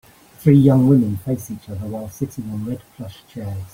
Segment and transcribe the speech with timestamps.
[0.39, 3.65] Three young women face each other while sitting on red plush chairs.